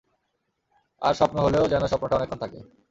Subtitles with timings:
[1.01, 2.59] আর স্বপ্ন হলেও যেন স্বপ্নটা অনেকক্ষণ থাকে।